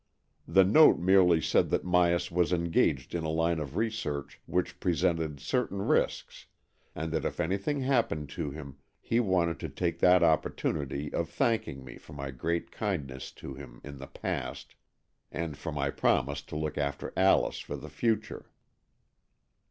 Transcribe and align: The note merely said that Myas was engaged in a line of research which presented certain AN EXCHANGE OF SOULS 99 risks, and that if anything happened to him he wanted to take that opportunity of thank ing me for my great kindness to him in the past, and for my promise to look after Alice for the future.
The 0.47 0.63
note 0.63 0.97
merely 0.97 1.39
said 1.39 1.69
that 1.69 1.85
Myas 1.85 2.31
was 2.31 2.51
engaged 2.51 3.13
in 3.13 3.23
a 3.23 3.29
line 3.29 3.59
of 3.59 3.75
research 3.77 4.41
which 4.47 4.79
presented 4.79 5.39
certain 5.39 5.79
AN 5.79 5.91
EXCHANGE 5.91 6.03
OF 6.05 6.11
SOULS 6.11 6.23
99 6.25 6.25
risks, 6.25 6.45
and 6.95 7.11
that 7.13 7.25
if 7.27 7.39
anything 7.39 7.81
happened 7.81 8.29
to 8.29 8.49
him 8.49 8.77
he 8.99 9.19
wanted 9.19 9.59
to 9.59 9.69
take 9.69 9.99
that 9.99 10.23
opportunity 10.23 11.13
of 11.13 11.29
thank 11.29 11.67
ing 11.67 11.83
me 11.85 11.99
for 11.99 12.13
my 12.13 12.31
great 12.31 12.71
kindness 12.71 13.31
to 13.33 13.53
him 13.53 13.79
in 13.83 13.99
the 13.99 14.07
past, 14.07 14.73
and 15.31 15.55
for 15.55 15.71
my 15.71 15.91
promise 15.91 16.41
to 16.41 16.55
look 16.55 16.79
after 16.79 17.13
Alice 17.15 17.59
for 17.59 17.75
the 17.75 17.87
future. 17.91 18.49